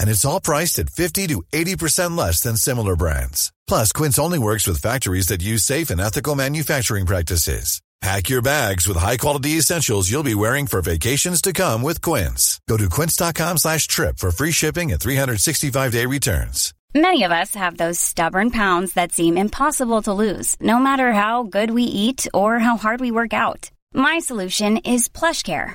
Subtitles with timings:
[0.00, 3.52] And it's all priced at 50 to 80% less than similar brands.
[3.68, 7.80] Plus, Quince only works with factories that use safe and ethical manufacturing practices.
[8.00, 12.58] Pack your bags with high-quality essentials you'll be wearing for vacations to come with Quince.
[12.66, 16.72] Go to quince.com slash trip for free shipping and 365-day returns.
[16.94, 21.42] Many of us have those stubborn pounds that seem impossible to lose, no matter how
[21.42, 23.70] good we eat or how hard we work out.
[23.92, 25.74] My solution is PlushCare.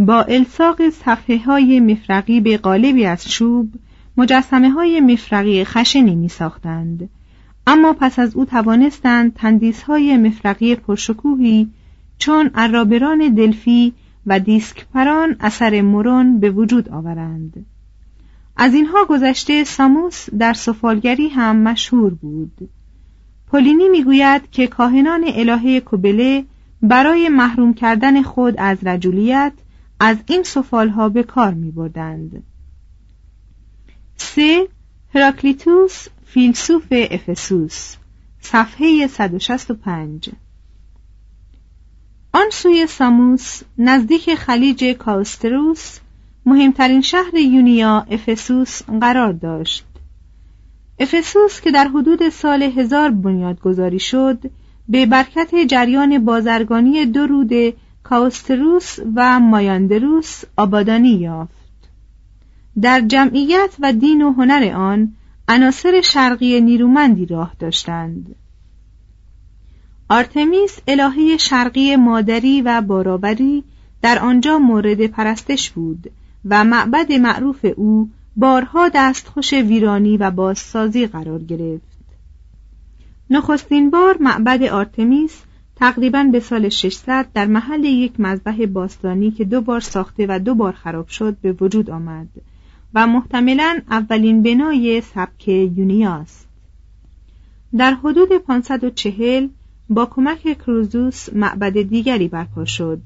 [0.00, 3.72] با الساق صفحه های مفرقی به قالبی از چوب
[4.16, 7.08] مجسمه های مفرقی خشنی می ساختند.
[7.66, 11.70] اما پس از او توانستند تندیس های مفرقی پرشکوهی
[12.18, 13.92] چون عرابران دلفی
[14.26, 17.66] و دیسک پران اثر مرون به وجود آورند.
[18.56, 22.68] از اینها گذشته ساموس در سفالگری هم مشهور بود.
[23.50, 26.44] پولینی می‌گوید که کاهنان الهه کوبله
[26.82, 29.52] برای محروم کردن خود از رجولیت
[30.00, 32.42] از این سفالها به کار می بردند.
[34.16, 34.68] سه
[35.14, 37.96] هراکلیتوس فیلسوف افسوس
[38.40, 40.30] صفحه 165
[42.32, 45.98] آن سوی ساموس نزدیک خلیج کاوستروس
[46.46, 49.84] مهمترین شهر یونیا افسوس قرار داشت
[50.98, 54.50] افسوس که در حدود سال هزار بنیادگذاری شد
[54.88, 61.60] به برکت جریان بازرگانی دو روده کاوستروس و مایاندروس آبادانی یافت.
[62.82, 65.12] در جمعیت و دین و هنر آن
[65.48, 68.34] عناصر شرقی نیرومندی راه داشتند.
[70.08, 73.64] آرتمیس الهه شرقی مادری و بارآوری
[74.02, 76.10] در آنجا مورد پرستش بود
[76.44, 82.00] و معبد معروف او بارها دستخوش ویرانی و بازسازی قرار گرفت.
[83.30, 85.42] نخستین بار معبد آرتمیس
[85.80, 90.54] تقریبا به سال 600 در محل یک مذبح باستانی که دو بار ساخته و دو
[90.54, 92.28] بار خراب شد به وجود آمد
[92.94, 96.48] و محتملا اولین بنای سبک یونیاست.
[97.76, 99.48] در حدود 540
[99.90, 103.02] با کمک کروزوس معبد دیگری برپا شد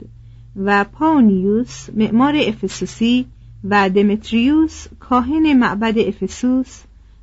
[0.56, 3.26] و پاونیوس معمار افسوسی
[3.64, 6.82] و دمتریوس کاهن معبد افسوس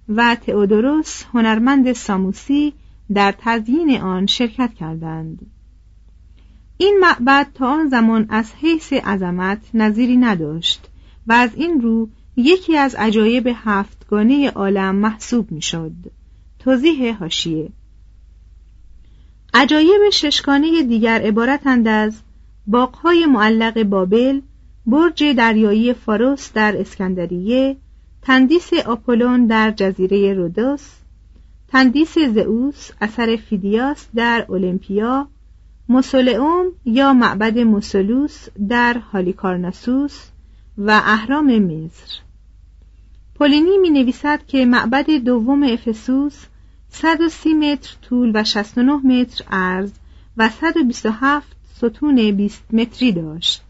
[0.10, 2.74] و تئودوروس هنرمند ساموسی
[3.14, 5.52] در تزیین آن شرکت کردند
[6.78, 10.90] این معبد تا آن زمان از حیث عظمت نظیری نداشت
[11.28, 15.92] و از این رو یکی از عجایب هفتگانه عالم محسوب می‌شد.
[16.60, 17.70] توضیح هاشیه
[19.54, 22.22] عجایب ششگانه دیگر عبارتند از
[22.68, 24.42] باغهای معلق بابل
[24.86, 27.78] برج دریایی فاروس در اسکندریه
[28.22, 31.01] تندیس آپولون در جزیره رودوس
[31.72, 35.28] تندیس زئوس اثر فیدیاس در اولمپیا
[35.90, 40.28] موسولئوم یا معبد موسولوس در هالیکارناسوس
[40.78, 42.20] و اهرام مصر.
[43.36, 46.46] پلینی می نویسد که معبد دوم افسوس
[46.90, 49.92] 130 متر طول و 69 متر عرض
[50.38, 53.64] و 127 ستون 20 متری داشت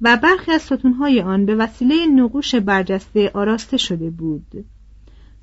[0.00, 4.64] و برخی از ستونهای آن به وسیله نقوش برجسته آراسته شده بود.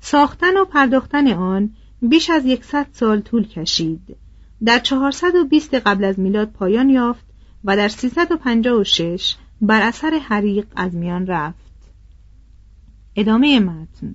[0.00, 1.70] ساختن و پرداختن آن
[2.02, 4.16] بیش از یکصد سال طول کشید.
[4.64, 7.24] در 420 قبل از میلاد پایان یافت
[7.64, 11.72] و در 356 بر اثر حریق از میان رفت.
[13.16, 14.14] ادامه متن.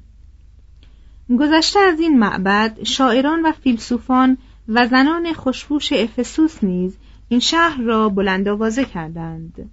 [1.39, 4.37] گذشته از این معبد شاعران و فیلسوفان
[4.67, 6.97] و زنان خوشپوش افسوس نیز
[7.29, 9.69] این شهر را بلند آوازه کردند.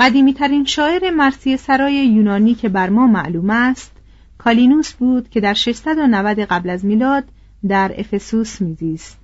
[0.00, 3.92] قدیمی ترین شاعر مرثیه سرای یونانی که بر ما معلوم است
[4.38, 7.24] کالینوس بود که در 690 قبل از میلاد
[7.68, 9.18] در افسوس میزیست.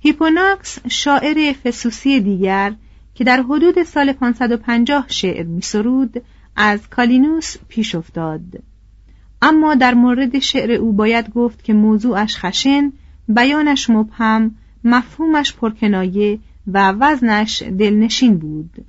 [0.00, 2.72] هیپوناکس شاعر افسوسی دیگر
[3.14, 6.22] که در حدود سال 550 شعر میسرود
[6.56, 8.42] از کالینوس پیش افتاد.
[9.42, 12.92] اما در مورد شعر او باید گفت که موضوعش خشن
[13.28, 14.54] بیانش مبهم
[14.84, 18.84] مفهومش پرکنایه و وزنش دلنشین بود.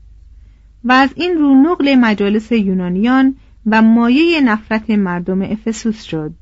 [0.84, 3.36] و از این رو نقل مجالس یونانیان
[3.66, 6.34] و مایه نفرت مردم افسوس شد.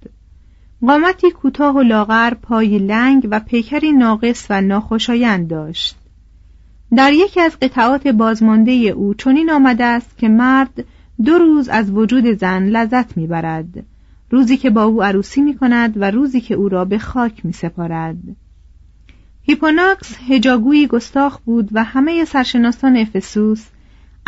[0.82, 5.98] قامتی کوتاه و لاغر پای لنگ و پیکری ناقص و ناخوشایند داشت.
[6.96, 10.86] در یکی از قطعات بازمانده او چنین آمده است که مرد
[11.26, 13.86] دو روز از وجود زن لذت می‌برد.
[14.30, 17.54] روزی که با او عروسی می کند و روزی که او را به خاک می
[17.54, 18.18] سپارد
[19.42, 23.66] هیپوناکس هجاگویی گستاخ بود و همه سرشناسان افسوس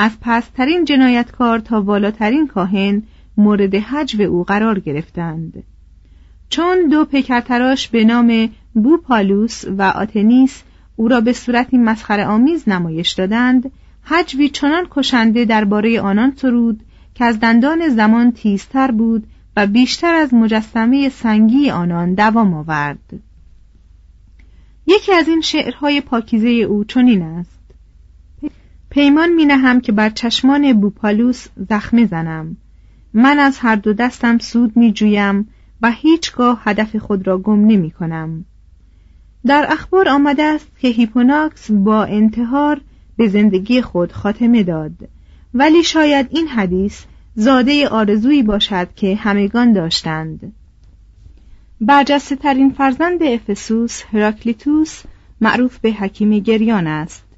[0.02, 3.04] از پست‌ترین جنایتکار تا والاترین کاهن
[3.38, 5.64] مورد هجو او قرار گرفتند.
[6.50, 10.64] چون دو پیکرتراش به نام بوپالوس و آتنیس
[10.96, 13.72] او را به صورتی مسخره آمیز نمایش دادند
[14.04, 16.84] حجوی چنان کشنده درباره آنان سرود
[17.16, 23.20] که از دندان زمان تیزتر بود و بیشتر از مجسمه سنگی آنان دوام آورد.
[24.88, 27.59] یکی از این شعرهای پاکیزه او چنین است.
[28.90, 32.58] پیمان می نهم که بر چشمان بوپالوس زخمه زنم.
[33.14, 35.48] من از هر دو دستم سود می جویم
[35.82, 38.46] و هیچگاه هدف خود را گم نمی کنم
[39.46, 42.82] در اخبار آمده است که هیپوناکس با انتحار
[43.18, 44.92] به زندگی خود خاتمه داد.
[45.54, 47.04] ولی شاید این حدیث
[47.36, 50.54] زاده آرزویی باشد که همگان داشتند.
[51.82, 55.04] برجسته ترین فرزند افسوس هراکلیتوس
[55.42, 57.29] معروف به حکیم گریان است.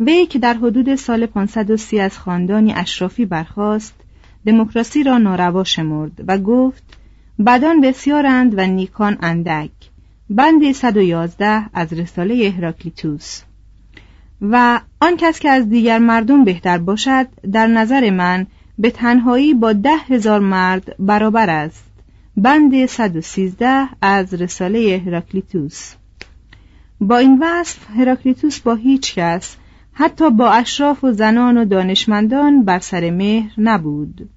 [0.00, 3.94] وی که در حدود سال 530 از خاندانی اشرافی برخاست
[4.46, 6.82] دموکراسی را ناروا شمرد و گفت
[7.46, 9.70] بدان بسیارند و نیکان اندک.
[10.30, 13.42] بند 111 از رساله هراکلیتوس.
[14.40, 18.46] و آن کس که از دیگر مردم بهتر باشد در نظر من
[18.78, 21.84] به تنهایی با ده هزار مرد برابر است.
[22.36, 25.94] بند 113 از رساله هراکلیتوس.
[27.00, 29.56] با این وصف هراکلیتوس با هیچ کس
[29.98, 34.28] حتی با اشراف و زنان و دانشمندان بر سر مهر نبود.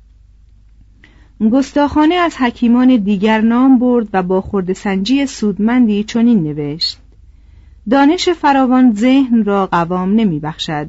[1.51, 7.00] گستاخانه از حکیمان دیگر نام برد و با خردسنجی سودمندی چنین نوشت.
[7.89, 10.88] دانش فراوان ذهن را قوام نمی بخشد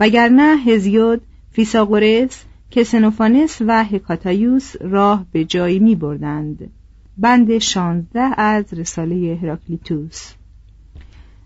[0.00, 6.70] وگرنه هزیود فیساغورس کسنوفانس و هکاتایوس راه به جایی می بردند.
[7.18, 10.32] بند شانزده از رساله هراکلیتوس.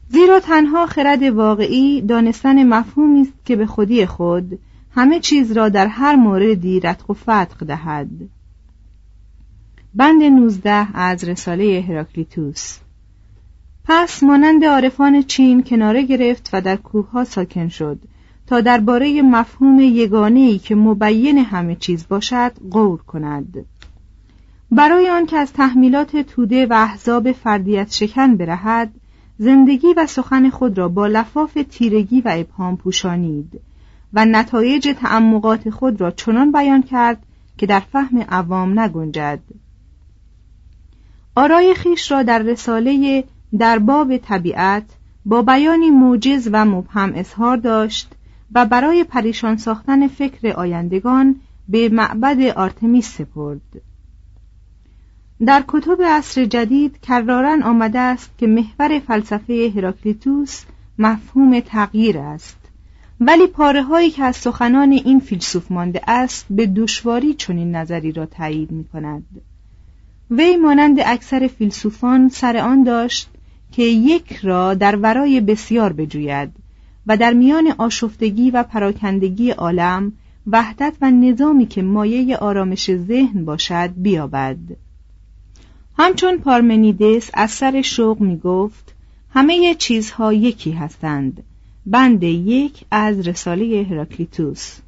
[0.09, 4.59] زیرا تنها خرد واقعی دانستن مفهومی است که به خودی خود
[4.95, 8.09] همه چیز را در هر موردی رتق و فتق دهد.
[9.95, 12.79] بند نوزده از رساله هراکلیتوس.
[13.85, 17.99] پس مانند عارفان چین کناره گرفت و در کوهها ساکن شد
[18.47, 23.67] تا درباره مفهوم یگانه ای که مبین همه چیز باشد غور کند.
[24.71, 28.93] برای آن که از تحمیلات توده و احزاب فردیت شکن برهد
[29.39, 33.61] زندگی و سخن خود را با لفاف تیرگی و ابهام پوشانید
[34.13, 37.23] و نتایج تعمقات خود را چنان بیان کرد
[37.59, 39.41] که در فهم عوام نگنجد.
[41.35, 43.25] آرای خیش را در رساله
[43.59, 44.85] در باب طبیعت
[45.27, 48.13] با بیانی موجز و مبهم اظهار داشت
[48.55, 53.61] و برای پریشان ساختن فکر آیندگان به معبد آرتمیس سپرد.
[55.45, 60.63] در کتب عصر جدید کرارن آمده است که محور فلسفه هراکلیتوس
[60.99, 62.57] مفهوم تغییر است.
[63.21, 68.27] ولی پاره هایی که از سخنان این فیلسوف مانده است به دشواری چنین نظری را
[68.27, 69.25] تایید می کند
[70.31, 73.29] وی مانند اکثر فیلسوفان سر آن داشت
[73.73, 76.51] که یک را در ورای بسیار بجوید
[77.07, 80.13] و در میان آشفتگی و پراکندگی عالم
[80.47, 84.59] وحدت و نظامی که مایه آرامش ذهن باشد بیابد.
[85.99, 88.95] همچون پارمنیدس از سر شوق می گفت
[89.31, 91.43] همه چیزها یکی هستند.
[91.87, 94.79] بند یک از رساله هراکلیتوس.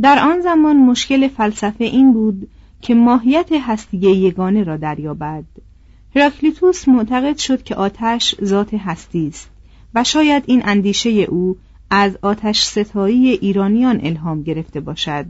[0.00, 2.48] در آن زمان مشکل فلسفه این بود
[2.80, 5.44] که ماهیت هستی یگانه را دریابد.
[6.16, 9.50] هراکلیتوس معتقد شد که آتش ذات هستی است
[9.94, 11.56] و شاید این اندیشه او
[11.90, 15.26] از آتش ستایی ایرانیان الهام گرفته باشد.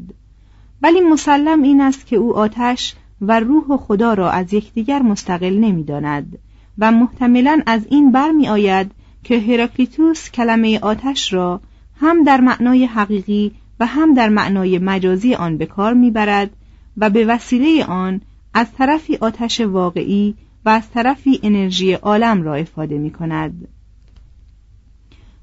[0.82, 6.38] ولی مسلم این است که او آتش و روح خدا را از یکدیگر مستقل نمی‌داند
[6.78, 8.90] و محتملا از این برمی آید
[9.24, 11.60] که هراکلیتوس کلمه آتش را
[12.00, 16.50] هم در معنای حقیقی و هم در معنای مجازی آن به کار می‌برد
[16.96, 18.20] و به وسیله آن
[18.54, 23.68] از طرفی آتش واقعی و از طرفی انرژی عالم را افاده می کند.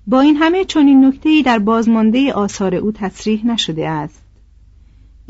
[0.07, 4.28] با این همه چنین نکتهای در بازمانده آثار او تصریح نشده است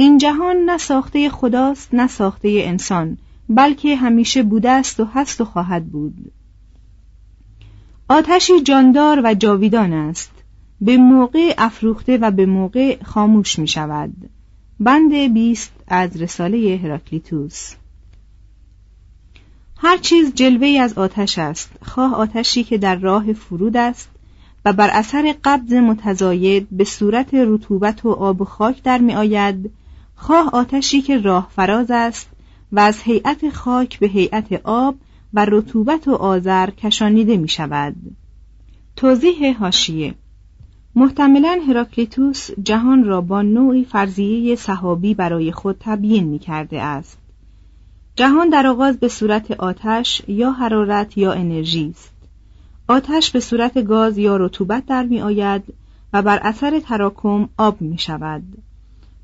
[0.02, 3.18] این جهان نه ساخته خداست نه ساخته انسان
[3.50, 6.32] بلکه همیشه بوده است و هست و خواهد بود.
[8.10, 10.32] آتشی جاندار و جاویدان است.
[10.82, 14.14] به موقع افروخته و به موقع خاموش می شود.
[14.80, 17.74] بند بیست از رساله هراکلیتوس.
[19.78, 21.72] هر چیز جلوه از آتش است.
[21.82, 24.10] خواه آتشی که در راه فرود است
[24.66, 29.72] و بر اثر قبض متزاید به صورت رطوبت و آب و خاک در می آید
[30.22, 32.30] خواه آتشی که راه فراز است
[32.72, 34.96] و از هیئت خاک به هیئت آب
[35.34, 37.96] و رطوبت و آذر کشانیده می شود
[38.96, 40.14] توضیح هاشیه
[40.96, 47.18] محتملا هراکلیتوس جهان را با نوعی فرضیه صحابی برای خود تبیین می کرده است.
[48.16, 52.12] جهان در آغاز به صورت آتش یا حرارت یا انرژی است.
[52.88, 55.64] آتش به صورت گاز یا رطوبت در می آید
[56.14, 58.44] و بر اثر تراکم آب می شود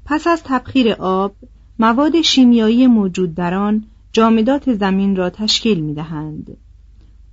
[0.06, 1.36] پس از تبخیر آب
[1.80, 6.58] مواد شیمیایی موجود در آن جامدات زمین را تشکیل می دهند.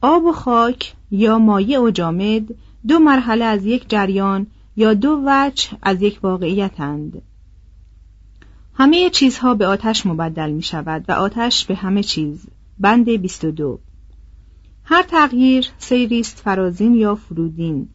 [0.01, 2.55] آب و خاک یا مایع و جامد
[2.89, 7.23] دو مرحله از یک جریان یا دو وجه از یک واقعیتند.
[8.75, 12.47] همه چیزها به آتش مبدل می شود و آتش به همه چیز
[12.79, 13.79] بند 22
[14.85, 17.89] هر تغییر سیری است فرازین یا فرودین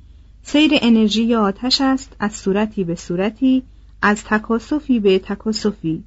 [0.43, 3.63] سیر انرژی یا آتش است از صورتی به صورتی
[4.07, 6.03] از تکاسفی به تکاسفی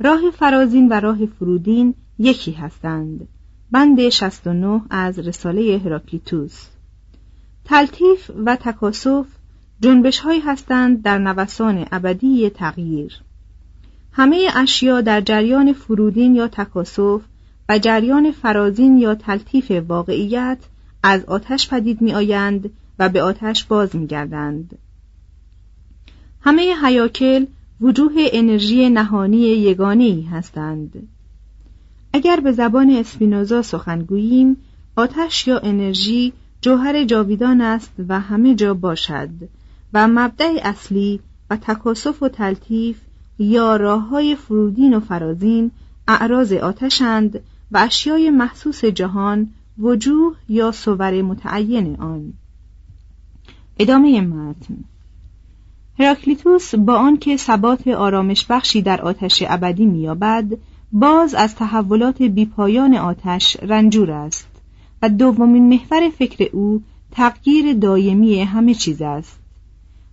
[0.00, 3.28] راه فرازین و راه فرودین یکی هستند.
[3.70, 6.66] بند 69 از رساله هراکلیتوس.
[7.64, 9.26] تلطیف و تکاسف
[9.80, 13.20] جنبش هایی هستند در نوسان ابدی تغییر.
[14.12, 17.22] همه اشیا در جریان فرودین یا تکاسف
[17.68, 20.58] و جریان فرازین یا تلطیف واقعیت
[21.02, 24.78] از آتش پدید می آیند و به آتش باز می گردند.
[26.46, 27.46] همه حیاکل
[27.80, 31.08] وجوه انرژی نهانی یگانی هستند.
[32.12, 34.56] اگر به زبان اسپینوزا سخن گوییم
[34.96, 39.28] آتش یا انرژی جوهر جاویدان است و همه جا باشد
[39.92, 43.00] و مبدع اصلی و تکاسف و تلطیف
[43.38, 45.70] یا راه های فرودین و فرازین
[46.08, 47.40] اعراض آتشند
[47.72, 49.48] و اشیای محسوس جهان
[49.78, 52.32] وجوه یا صور متعین آن
[53.78, 54.84] ادامه متن
[55.98, 60.44] هراکلیتوس با آنکه ثبات آرامش بخشی در آتش ابدی مییابد
[60.92, 64.48] باز از تحولات بیپایان آتش رنجور است
[65.02, 69.38] و دومین محور فکر او تغییر دایمی همه چیز است.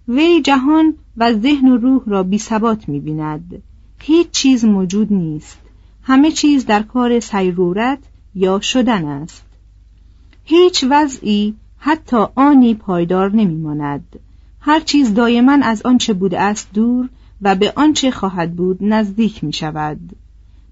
[0.08, 3.64] وی جهان و ذهن و روح را بی ثبات می بیند
[4.00, 5.58] هیچ چیز موجود نیست.
[6.04, 8.00] همه چیز در کار سیرورت
[8.36, 9.44] یا شدن است.
[10.46, 14.20] هیچ وضعی حتی آنی پایدار نمیماند.
[14.66, 17.10] هر چیز دائما از آنچه بوده است دور
[17.42, 20.00] و به آنچه خواهد بود نزدیک می شود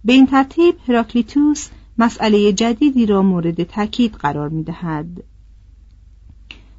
[0.05, 5.23] به این ترتیب هراکلیتوس مسئله جدیدی را مورد تاکید قرار می دهد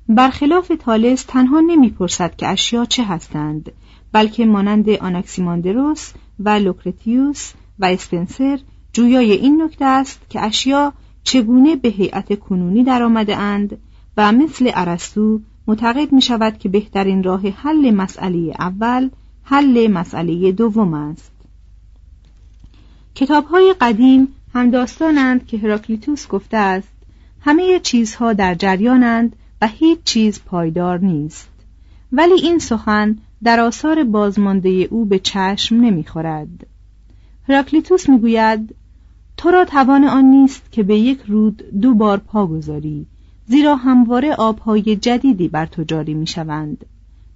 [0.09, 3.73] برخلاف تالس تنها نمی‌پرسد که اشیا چه هستند
[4.13, 8.59] بلکه مانند آناکسیماندروس و لوکرتیوس و اسپنسر
[8.93, 10.93] جویای این نکته است که اشیا
[11.25, 13.79] چگونه به هیئت کنونی درآمده اند
[14.17, 19.11] و مثل ارسطو معتقد می شود که بهترین راه حل مسئله اول
[19.43, 21.33] حل مسئله دوم است.
[23.15, 26.89] کتاب های قدیم هم داستانند که هراکلیتوس گفته است
[27.41, 31.49] همه چیزها در جریانند و هیچ چیز پایدار نیست.
[32.13, 36.67] ولی این سخن در آثار بازمانده او به چشم نمی‌خورد.
[37.49, 38.75] هراکلیتوس می‌گوید
[39.37, 43.07] تو را توان آن نیست که به یک رود دو بار پا گذاری.
[43.53, 46.87] زیرا همواره آبهای جدیدی بر تو جاری می شوند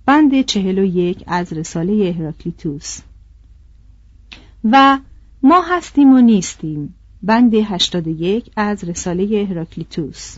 [0.07, 3.01] بند چهل و یک از رساله هراکلیتوس
[4.65, 4.99] و
[5.43, 6.95] ما هستیم و نیستیم.
[7.23, 10.37] بند هشتاد یک از رساله هراکلیتوس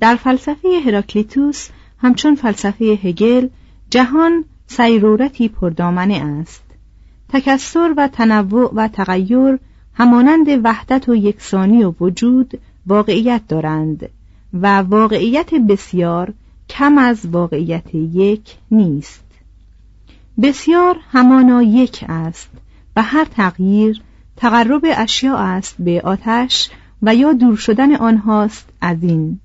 [0.00, 1.68] در فلسفه هراکلیتوس
[1.98, 3.48] همچون فلسفه هگل
[3.90, 6.64] جهان سیرورتی پردامنه است.
[7.28, 9.58] تکسر و تنوع و تغییر
[9.94, 14.08] همانند وحدت و یکسانی و وجود واقعیت دارند.
[14.52, 16.34] و واقعیت بسیار
[16.68, 19.24] کم از واقعیت یک نیست.
[20.42, 22.50] بسیار همانا یک است
[22.96, 24.02] و هر تغییر
[24.36, 26.70] تقرب اشیاء است به آتش
[27.02, 29.40] و یا دور شدن آنهاست از این.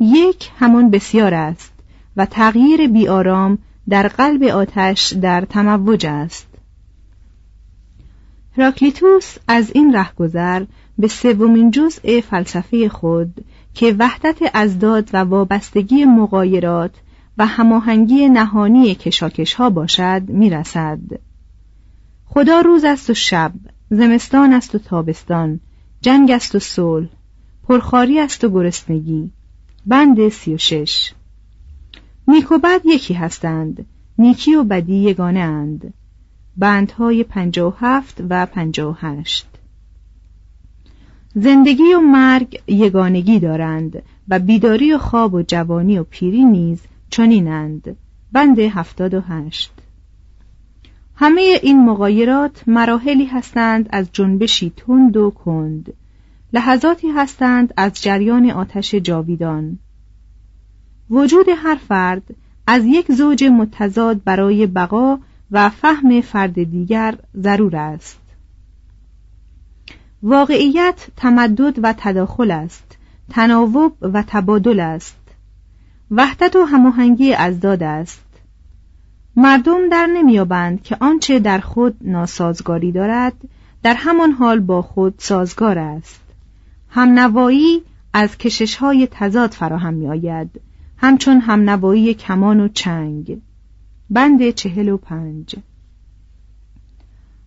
[0.00, 1.72] یک همان بسیار است
[2.16, 6.46] و تغییر بیارام در قلب آتش در تموج است.
[8.56, 10.64] هراکلیتوس از این رهگذر
[10.98, 16.94] به سومین جزء فلسفه خود که وحدت ازداد و وابستگی مقایرات
[17.38, 21.00] و هماهنگی نهانی کشاکش ها باشد می‌رسد.
[22.26, 23.52] خدا روز است و شب
[23.90, 25.60] زمستان است و تابستان
[26.00, 27.08] جنگ است و صلح
[27.68, 29.30] پرخاری است و گرسنگی.
[29.86, 31.12] بند سی و شش.
[32.28, 33.86] نیک و بد یکی هستند
[34.18, 35.94] نیکی و بدی یگانه اند.
[36.56, 39.51] بندهای پنجا و هفت و پنجا و هشت.
[41.34, 47.96] زندگی و مرگ یگانگی دارند و بیداری و خواب و جوانی و پیری نیز چنینند.
[48.32, 49.72] بند هفتاد و هشت.
[51.16, 55.92] همه این مغایرات مراحلی هستند از جنبشی تند و کند.
[56.52, 59.78] لحظاتی هستند از جریان آتش جاویدان.
[61.10, 62.22] وجود هر فرد
[62.66, 65.18] از یک زوج متضاد برای بقا
[65.50, 68.21] و فهم فرد دیگر ضرور است.
[70.22, 72.98] واقعیت تمدد و تداخل است
[73.30, 75.16] تناوب و تبادل است.
[76.10, 78.24] وحدت و هماهنگی ازداد است.
[79.36, 83.32] مردم در نمیابند که آنچه در خود ناسازگاری دارد
[83.82, 86.20] در همان حال با خود سازگار است.
[86.88, 90.60] همنوایی از کشش های تضاد فراهم می آید
[90.96, 93.40] همچون همنوایی کمان و چنگ.
[94.10, 95.56] بند چهل و پنج.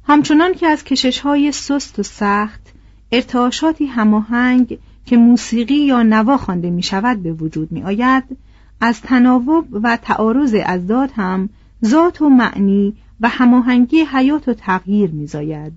[0.04, 2.64] همچنان که از کشش های سست و سخت
[3.12, 8.24] ارتعاشاتی هماهنگ که موسیقی یا نوا خوانده می شود به وجود می آید
[8.82, 11.50] از تناوب و تعارض ازداد هم
[11.86, 15.74] ذات و معنی و هماهنگی حیات و تغییر میزاید.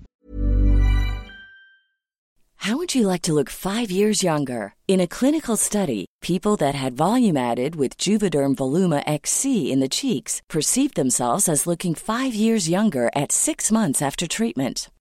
[2.61, 4.75] How would you like to look five years younger?
[4.89, 9.95] In a clinical study, people that had volume added with Juvederm Voluma XC in the
[10.01, 14.91] cheeks perceived themselves as looking five years younger at six months after treatment.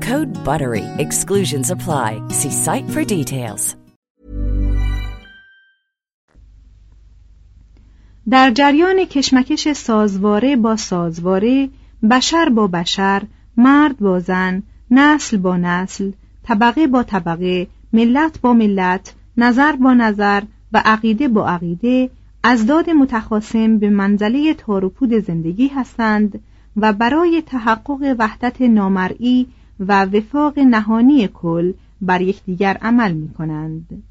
[0.00, 0.84] Code BUTTERY.
[1.04, 2.10] Exclusions apply.
[2.38, 3.74] See site for details.
[8.30, 11.68] در جریان کشمکش سازواره با سازواره
[12.10, 13.22] بشر با بشر
[13.56, 16.10] مرد با زن نسل با نسل
[16.42, 22.10] طبقه با طبقه ملت با ملت نظر با نظر و عقیده با عقیده
[22.42, 26.40] ازداد متخاصم به منزله تاروپود زندگی هستند
[26.76, 29.46] و برای تحقق وحدت نامرئی
[29.80, 34.02] و وفاق نهانی کل بر یکدیگر عمل می کنند.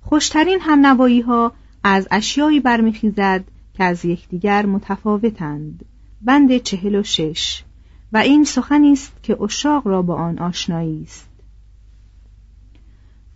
[0.00, 5.84] خوشترین همنوایی ها از اشیایی برمیخیزد که از یکدیگر متفاوتند.
[6.22, 7.64] بند چهل و شش.
[8.12, 11.28] و این سخنی است که اشاق را با آن آشنایی است.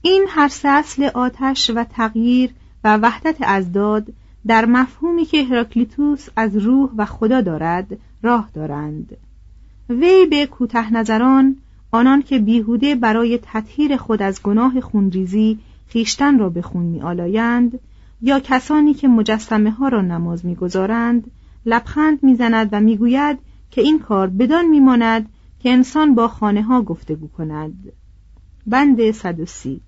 [0.03, 2.51] این هر اصل آتش و تغییر
[2.85, 4.13] و وحدت ازداد
[4.47, 9.17] در مفهومی که هراکلیتوس از روح و خدا دارد راه دارند.
[9.91, 11.57] وی به کوته نظران
[11.91, 17.81] آنان که بیهوده برای تطهیر خود از گناه خونریزی خیشتن را به خون میآلایند
[18.23, 21.31] یا کسانی که مجسمه ها را نماز می‌گذارند
[21.67, 23.39] لبخند می‌زند و می‌گوید
[23.71, 25.29] که این کار بدان میماند
[25.61, 27.93] که انسان با خانه ها گفتگو کند.
[28.67, 29.81] بند 130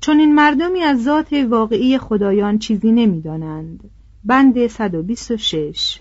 [0.00, 3.90] چون این مردمی از ذات واقعی خدایان چیزی نمی‌دانند.
[4.24, 6.00] بند 126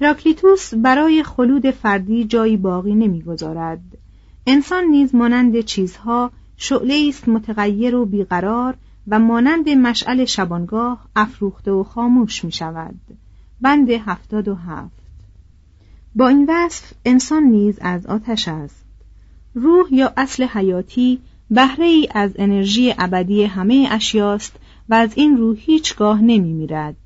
[0.00, 3.80] هراکلیتوس برای خلود فردی جایی باقی نمی‌گذارد.
[4.46, 8.74] انسان نیز مانند چیزها شعله است متغیر و بیقرار
[9.08, 12.94] و مانند مشعل شبانگاه افروخته و خاموش می شود
[13.60, 15.00] بند هفتاد و هفت.
[16.14, 18.84] با این وصف انسان نیز از آتش است.
[19.54, 21.18] روح یا اصل حیاتی
[21.50, 24.56] بهره ای از انرژی ابدی همه اشیاست
[24.88, 26.96] و از این روح هیچگاه نمی میرد.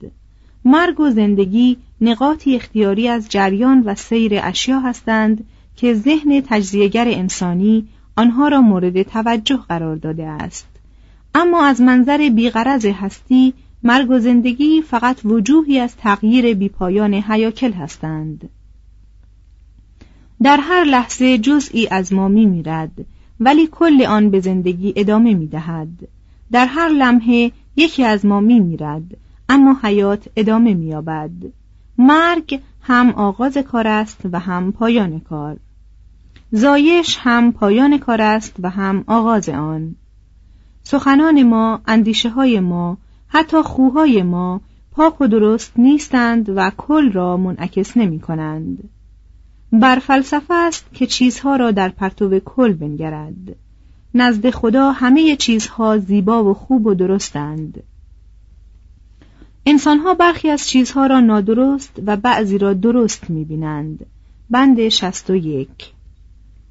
[0.64, 5.45] مرگ و زندگی نقاطی اختیاری از جریان و سیر اشیا هستند
[5.77, 10.69] که ذهن تجزیهگر انسانی آنها را مورد توجه قرار داده است
[11.35, 18.49] اما از منظر بیغرض هستی مرگ و زندگی فقط وجوهی از تغییر بیپایان حیاکل هستند
[20.43, 23.05] در هر لحظه جزئی از ما می میرد
[23.40, 26.09] ولی کل آن به زندگی ادامه می دهد.
[26.53, 29.17] در هر لمحه یکی از ما می میرد
[29.49, 31.31] اما حیات ادامه می یابد.
[31.98, 35.57] مرگ هم آغاز کار است و هم پایان کار.
[36.50, 39.94] زایش هم پایان کار است و هم آغاز آن.
[40.83, 44.61] سخنان ما اندیشه های ما حتی خوهای ما
[44.92, 48.88] پاک و درست نیستند و کل را منعکس نمی کنند.
[49.72, 53.57] بر فلسفه است که چیزها را در پرتو کل بنگرد.
[54.14, 57.83] نزد خدا همه چیزها زیبا و خوب و درستند.
[59.66, 64.07] انسانها برخی از چیزها را نادرست و بعضی را درست می‌بینند.
[64.50, 65.92] بند شست و یک.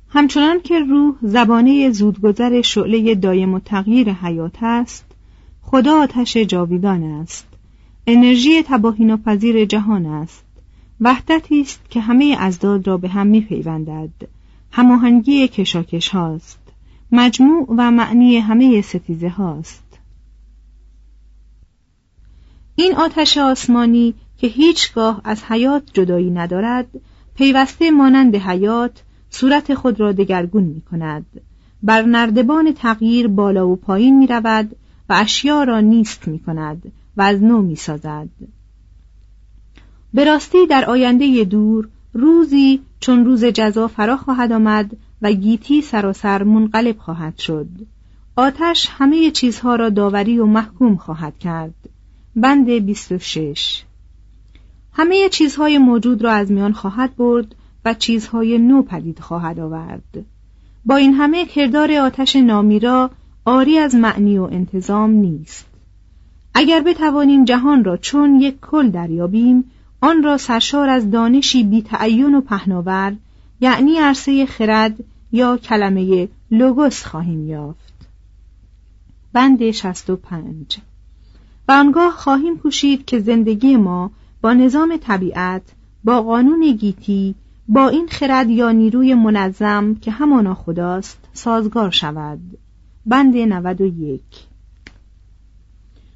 [0.10, 5.06] همچنان که روح زبانه زودگذر شعله دایم و تغییر حیات است
[5.62, 7.48] خدا آتش جاویدان است.
[8.08, 10.44] انرژی تباهین و پذیر جهان است.
[11.02, 14.10] وحدتی است که همه ازداد را به هم میپیوندد.
[14.72, 16.60] هماهنگی کشاکش هاست.
[17.12, 19.93] مجموع و معنی همه ستیزه هاست
[22.76, 26.88] این آتش آسمانی که هیچگاه از حیات جدایی ندارد
[27.36, 31.26] پیوسته مانند حیات صورت خود را دگرگون می کند
[31.84, 34.76] بر نردبان تغییر بالا و پایین می رود
[35.10, 38.30] و اشیا را نیست می کند و از نو می سازد
[40.14, 46.44] به راستی در آینده دور روزی چون روز جزا فرا خواهد آمد و گیتی سراسر
[46.44, 47.68] منقلب خواهد شد.
[48.36, 51.74] آتش همه چیزها را داوری و محکوم خواهد کرد.
[52.36, 53.84] بند 26
[54.94, 60.26] همه چیزهای موجود را از میان خواهد برد و چیزهای نو پدید خواهد آورد.
[60.86, 63.12] با این همه کردار آتش نامیرا
[63.46, 65.66] آری از معنی و انتظام نیست.
[66.54, 69.64] اگر بتوانیم جهان را چون یک کل دریابیم
[70.02, 73.16] آن را سرشار از دانشی بیتعین و پهناور
[73.62, 77.94] یعنی عرصه خرد یا کلمه لوگوس خواهیم یافت.
[79.34, 80.78] بند 65
[81.68, 85.62] و آنگاه خواهیم کوشید که زندگی ما با نظام طبیعت
[86.04, 87.36] با قانون گیتی
[87.68, 92.40] با این خرد یا نیروی منظم که همانا خداست سازگار شود.
[93.06, 94.22] بند 91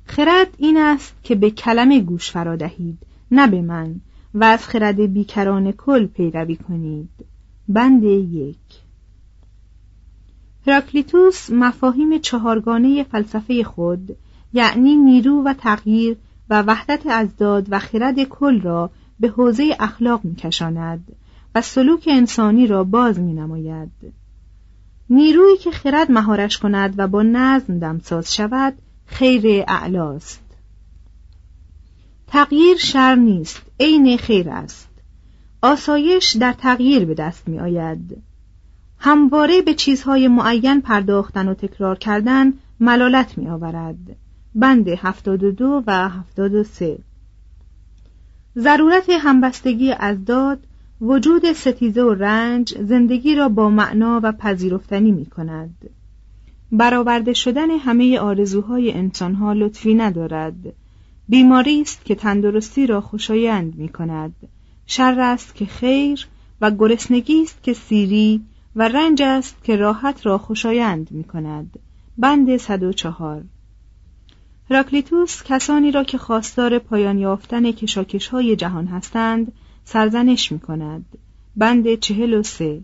[0.06, 2.98] خرد این است که به کلمه گوش فرا دهید
[3.32, 3.96] نه به من
[4.34, 7.10] و از خرد بیکران کل پیروی کنید.
[7.68, 8.56] بند یک.
[10.68, 14.18] هراکلیتوس مفاهیم چهارگانه فلسفه خود
[14.54, 16.18] یعنی نیرو و تغییر
[16.50, 21.16] و وحدت ازداد و خرد کل را به حوزه اخلاق میکشاند
[21.56, 24.14] و سلوک انسانی را باز می نماید.
[25.10, 28.74] نیرویی که خرد مهارش کند و با نظم دمساز شود
[29.06, 30.44] خیر اعلاست.
[32.28, 34.90] تغییر شر نیست عین خیر است.
[35.62, 38.24] آسایش در تغییر به دست می آید
[39.00, 44.16] همواره به چیزهای معین پرداختن و تکرار کردن ملالت می آورد
[44.60, 46.98] بند 72 و 73
[48.58, 50.60] ضرورت همبستگی از داد
[51.02, 55.90] وجود ستیزه و رنج زندگی را با معنا و پذیرفتنی می کند.
[56.72, 60.74] برآورده شدن همه آرزوهای انسانها لطفی ندارد.
[61.30, 64.36] بیماری است که تندرستی را خوشایند می کند.
[64.86, 66.28] شر است که خیر
[66.62, 68.42] و گرسنگی است که سیری
[68.76, 71.80] و رنج است که راحت را خوشایند می کند.
[72.18, 73.44] بند 104
[74.70, 79.52] هراکلیتوس کسانی را که خواستار پایان یافتن کشاکش های جهان هستند
[79.84, 81.06] سرزنش می کند
[81.56, 82.82] بند چهل و سه.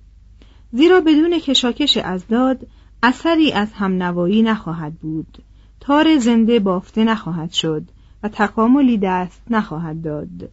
[0.72, 2.68] زیرا بدون کشاکش ازداد
[3.04, 5.38] اثری از همنوایی نخواهد بود.
[5.80, 7.84] تار زنده بافته نخواهد شد
[8.24, 10.50] و تکاملی دست نخواهد داد.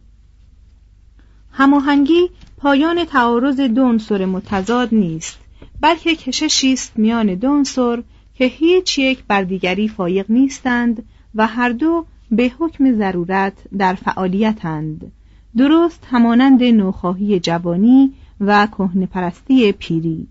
[1.51, 5.39] هماهنگی پایان تعارض دو عنصر متضاد نیست
[5.81, 8.03] بلکه کششی است میان دو عنصر
[8.35, 11.03] که هیچ یک بر دیگری فایق نیستند
[11.35, 15.11] و هر دو به حکم ضرورت در فعالیتند.
[15.57, 20.27] درست همانند نوخواهی جوانی و کهنه پرستی پیری.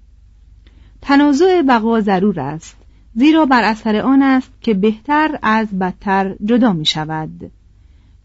[1.02, 2.76] تنازع بقا ضرور است
[3.14, 7.50] زیرا بر اثر آن است که بهتر از بدتر جدا می شود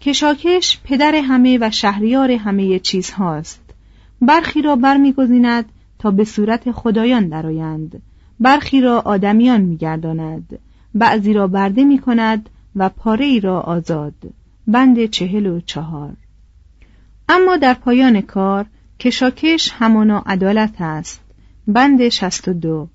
[0.02, 3.62] کشاکش پدر همه و شهریار همه چیز هاست
[4.22, 5.66] برخی را برمیگزیند
[6.00, 8.02] تا به صورت خدایان درآیند.
[8.40, 10.60] برخی را آدمیان میگرداند.
[10.96, 14.14] بعضی را برده می کند و پاره ای را آزاد.
[14.68, 16.14] بند چهل و چهار.
[17.30, 18.66] اما در پایان کار
[19.00, 21.22] کشاکش همانا عدالت است.
[21.68, 22.88] بند شست و دو.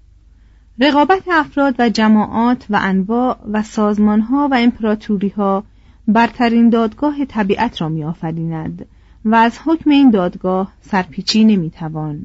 [0.79, 5.64] رقابت افراد و جماعات و انواع و سازمانها و امپراتوریها
[6.09, 8.87] برترین دادگاه طبیعت را میآفریند
[9.25, 12.25] و از حکم این دادگاه سرپیچی نمی‌توان.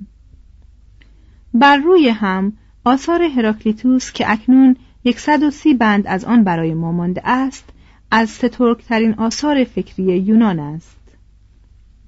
[1.54, 2.54] بر روی هم
[2.86, 7.64] آثار هراکلیتوس که اکنون یکصد و سی بند از آن برای ما مانده است
[8.12, 11.00] از سترکترین آثار فکری یونان است.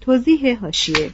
[0.02, 1.12] توضیح هاشیه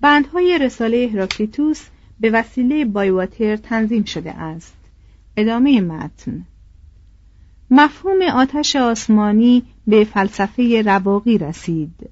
[0.00, 1.86] بندهای رساله هراکلیتوس
[2.20, 4.76] به وسیله بایواتر تنظیم شده است.
[5.36, 6.44] ادامه متن.
[7.70, 12.10] مفهوم آتش آسمانی به فلسفه رواقی رسید.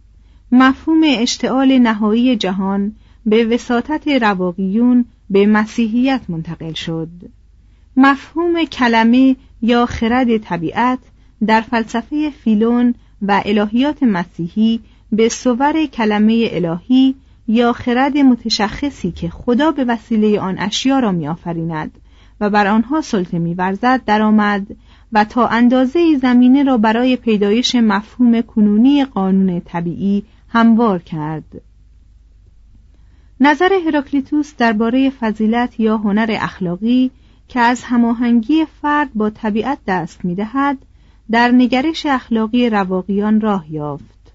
[0.53, 2.95] مفهوم اشتعال نهایی جهان
[3.27, 7.09] به وساطت رواقیون به مسیحیت منتقل شد.
[7.97, 10.99] مفهوم کلمه یا خرد طبیعت
[11.47, 14.81] در فلسفه فیلون و الهیات مسیحی
[15.13, 17.15] به صور کلمه الهی
[17.49, 21.91] یا خرد متشخصی که خدا به وسیله آن اشیا را میآفریند
[22.41, 24.67] و بر آنها سلطه میورزد درآمد
[25.13, 31.63] و تا اندازه زمینه را برای پیدایش مفهوم کنونی قانون طبیعی هموار کرد.
[33.47, 37.11] نظر هراکلیتوس درباره فضیلت یا هنر اخلاقی
[37.49, 40.79] که از هماهنگی فرد با طبیعت دست می‌دهد
[41.31, 44.33] در نگرش اخلاقی رواقیان راه یافت.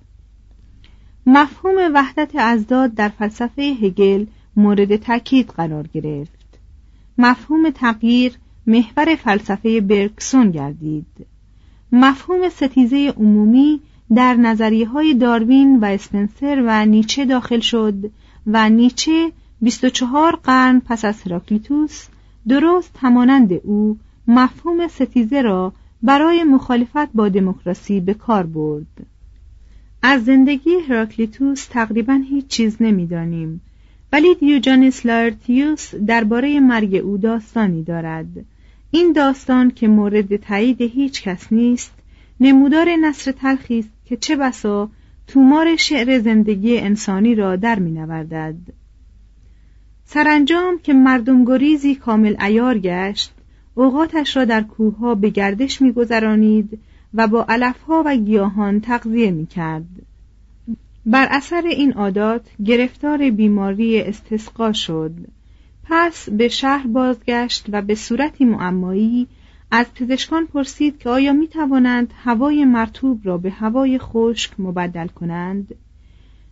[1.26, 6.60] مفهوم وحدت ازداد در فلسفه هگل مورد تاکید قرار گرفت.
[7.18, 8.34] مفهوم تغییر
[8.68, 11.28] محور فلسفه برکسون گردید.
[11.92, 13.80] مفهوم ستیزه عمومی
[14.16, 18.12] در نظریه های داروین و اسپنسر و نیچه داخل شد
[18.54, 19.32] و نیچه
[19.62, 22.08] 24 قرن پس از هراکلیتوس
[22.48, 29.06] درست همانند او مفهوم ستیزه را برای مخالفت با دموکراسی به کار برد.
[30.02, 33.62] از زندگی هراکلیتوس تقریبا هیچ چیز نمی‌دانیم
[34.12, 38.46] ولی دیوجانس لارتیوس درباره مرگ او داستانی دارد.
[38.92, 41.94] این داستان که مورد تایید هیچ کس نیست
[42.40, 44.90] نمودار نصر تلخی است که چه بسا
[45.30, 48.56] تومار شعر زندگی انسانی را در می نوردد.
[50.06, 53.34] سرانجام که مردم گریزی کامل ایار گشت
[53.76, 56.80] اوقاتش را در کوهها به گردش میگذرانید
[57.14, 59.86] و با علفها و گیاهان تغذیه می‌کرد
[61.06, 65.14] بر اثر این عادات گرفتار بیماری استسقا شد
[65.84, 69.28] پس به شهر بازگشت و به صورتی معمایی
[69.72, 75.76] از پزشکان پرسید که آیا می توانند هوای مرتوب را به هوای خشک مبدل کنند؟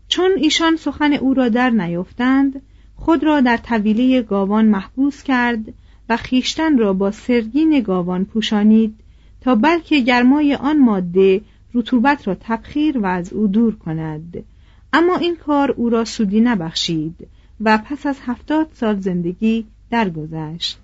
[0.08, 2.62] چون ایشان سخن او را در نیافتند
[2.96, 5.74] خود را در طویله گاوان محبوس کرد
[6.10, 8.96] و خیشتن را با سرگین گاوان پوشانید
[9.42, 11.42] تا بلکه گرمای آن ماده
[11.74, 14.44] رطوبت را تبخیر و از او دور کند.
[14.94, 17.28] اما این کار او را سودی نبخشید
[17.62, 20.80] و پس از هفتاد سال زندگی درگذشت.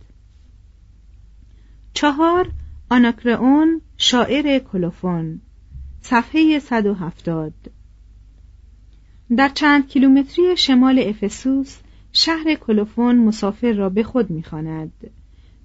[1.93, 2.51] چهار
[2.89, 5.41] آناکرئون شاعر کلوفون
[6.01, 7.53] صفحه 170
[9.37, 11.77] در چند کیلومتری شمال افسوس
[12.13, 14.91] شهر کلوفون مسافر را به خود می‌خواند.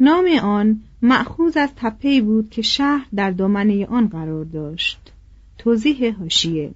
[0.01, 5.12] نام آن مأخوذ از تپه‌ای بود که شهر در دامنه آن قرار داشت.
[5.59, 6.71] توضیح هاشیه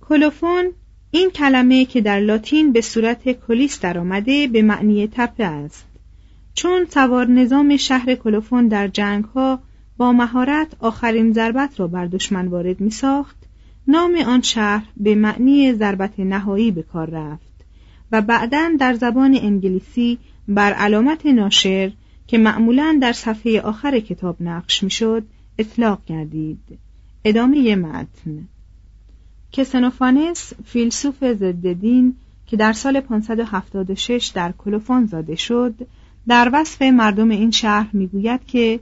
[0.00, 0.72] کلوفون
[1.10, 5.93] این کلمه که در لاتین به صورت کلیس درآمده به معنی تپه است
[6.54, 9.58] چون سوار نظام شهر کلوفون در جنگ ها
[9.96, 13.36] با مهارت آخرین ضربت را بر دشمن وارد می ساخت
[13.88, 17.54] نام آن شهر به معنی ضربت نهایی به کار رفت
[18.12, 21.92] و بعدا در زبان انگلیسی بر علامت ناشر
[22.26, 25.24] که معمولا در صفحه آخر کتاب نقش می‌شد
[25.58, 26.78] اطلاق گردید.
[27.24, 28.48] ادامه متن.
[29.52, 32.14] کسنوفانس فیلسوف ضد دین
[32.46, 35.74] که در سال 576 در کلوفون زاده شد
[36.28, 38.80] در وصف مردم این شهر می‌گوید که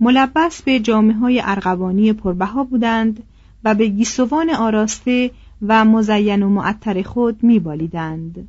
[0.00, 3.22] ملبس به جامعه های ارغوانی پربها بودند
[3.64, 5.30] و به گیسوان آراسته
[5.66, 8.48] و مزین و معطر خود میبالیدند.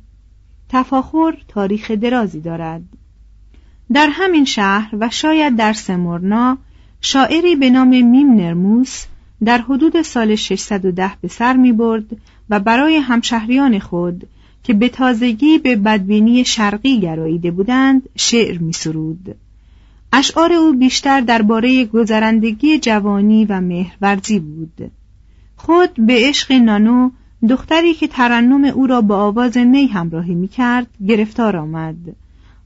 [0.68, 2.82] تفاخر تاریخ درازی دارد.
[3.92, 6.58] در همین شهر و شاید در سمورنا
[7.00, 9.04] شاعری به نام میم نرموس
[9.44, 12.04] در حدود سال 610 به سر می برد
[12.50, 14.26] و برای همشهریان خود
[14.64, 19.36] که به تازگی به بدبینی شرقی گراییده بودند شعر می سرود.
[20.12, 24.90] اشعار او بیشتر درباره گذرندگی جوانی و مهرورزی بود.
[25.56, 27.10] خود به عشق نانو
[27.48, 31.96] دختری که ترنم او را با آواز نی همراهی می کرد گرفتار آمد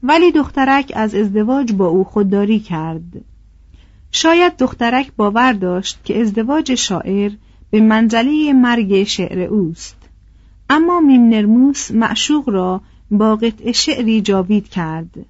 [0.03, 3.25] ولی دخترک از ازدواج با او خودداری کرد
[4.11, 7.31] شاید دخترک باور داشت که ازدواج شاعر
[7.69, 9.98] به منزله مرگ شعر اوست
[10.69, 15.25] اما میم نرموس معشوق را با قطع شعری جاوید کرد.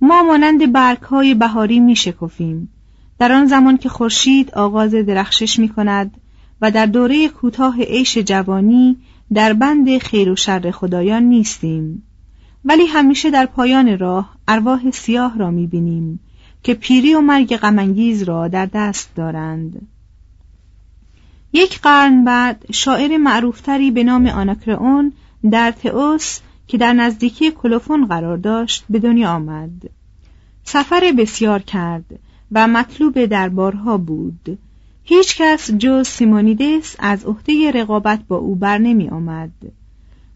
[0.00, 2.68] ما مانند برگ های بهاری می شکفیم
[3.18, 6.20] در آن زمان که خورشید آغاز درخشش می کند
[6.60, 8.96] و در دوره کوتاه عیش جوانی
[9.32, 12.02] در بند خیر و شر خدایان نیستیم.
[12.64, 16.20] ولی همیشه در پایان راه ارواح سیاه را می بینیم
[16.62, 19.86] که پیری و مرگ غمانگیز را در دست دارند.
[21.52, 25.12] یک قرن بعد شاعر معروفتری به نام آناکرئون
[25.50, 29.90] در تئوس که در نزدیکی کلوفون قرار داشت به دنیا آمد.
[30.64, 32.04] سفر بسیار کرد
[32.52, 34.58] و مطلوب دربارها بود.
[35.04, 39.52] هیچ کس جز سیمونیدس از عهده رقابت با او بر نمی آمد.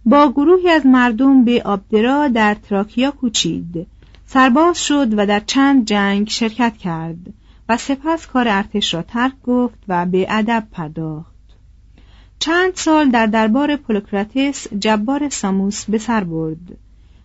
[0.05, 3.87] با گروهی از مردم به آبدرا در تراکیا کوچید.
[4.27, 7.33] سرباز شد و در چند جنگ شرکت کرد.
[7.70, 11.35] و سپس کار ارتش را ترک گفت و به ادب پرداخت.
[12.38, 16.59] چند سال در دربار پولوکراتس جبار ساموس به سر برد.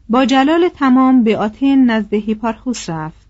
[0.09, 3.27] با جلال تمام به آتن نزد هیپارخوس رفت.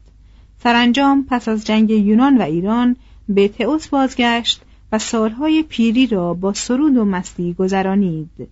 [0.64, 2.96] سرانجام پس از جنگ یونان و ایران
[3.30, 8.48] به تئوس بازگشت و سالهای پیری را با سرود و مستی گذرانید.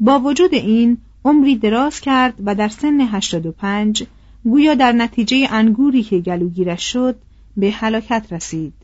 [0.00, 4.04] با وجود این عمری دراز کرد و در سن 85
[4.44, 7.16] گویا در نتیجه انگوری که گلوگیرش شد
[7.56, 8.74] به هلاکت رسید.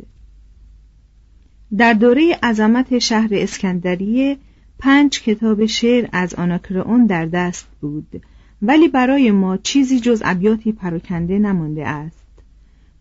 [1.76, 4.36] در دوره عظمت شهر اسکندریه
[4.78, 8.22] پنج کتاب شعر از آناکرئون در دست بود
[8.62, 12.24] ولی برای ما چیزی جز ابیاتی پراکنده نمانده است.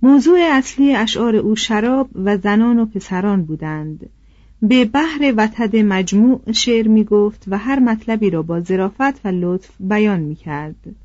[0.02, 4.10] موضوع اصلی اشعار او شراب و زنان و پسران بودند.
[4.62, 9.70] به بحر وتد مجموع شعر می گفت و هر مطلبی را با ظرافت و لطف
[9.80, 10.96] بیان می کرد.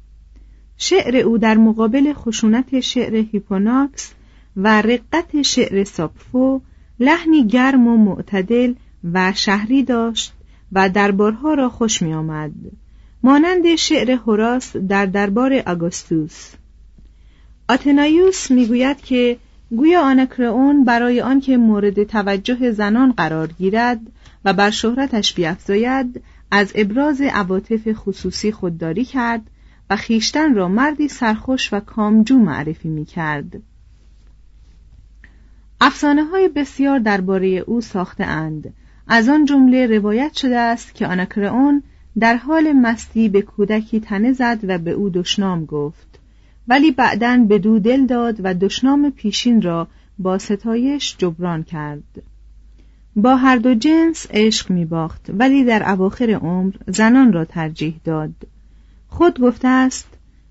[0.76, 4.14] شعر او در مقابل خشونت شعر هیپوناکس
[4.56, 6.60] و رقت شعر ساپفو
[7.00, 8.74] لحنی گرم و معتدل
[9.12, 10.32] و شهری داشت
[10.72, 12.52] و دربارها را خوش می آمد.
[13.22, 16.52] مانند شعر هوراس در دربار آگوستوس
[17.68, 19.38] آتنایوس می‌گوید که
[19.70, 24.00] گویا آنکرئون برای آنکه مورد توجه زنان قرار گیرد
[24.44, 29.42] و بر شهرتش بیافزاید از ابراز عواطف خصوصی خودداری کرد
[29.90, 33.62] و خیشتن را مردی سرخوش و کامجو معرفی می کرد.
[35.84, 38.74] افسانه های بسیار درباره او ساخته اند.
[39.08, 41.82] از آن جمله روایت شده است که آناکرئون
[42.18, 46.18] در حال مستی به کودکی تنه زد و به او دشنام گفت.
[46.68, 49.88] ولی بعدا به دو دل داد و دشنام پیشین را
[50.18, 52.22] با ستایش جبران کرد.
[53.16, 58.34] با هر دو جنس عشق می باخت ولی در اواخر عمر زنان را ترجیح داد.
[59.08, 60.08] خود گفته است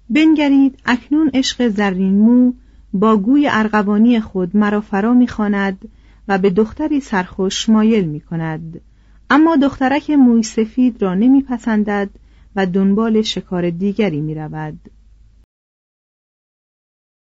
[0.10, 2.54] بنگرید اکنون عشق زرین مو
[2.94, 5.90] با گوی ارغوانی خود مرا فرا می‌خواند
[6.28, 8.82] و به دختری سرخوش مایل می کند
[9.30, 12.10] اما دخترک موی سفید را نمیپسندد
[12.56, 14.80] و دنبال شکار دیگری می رود.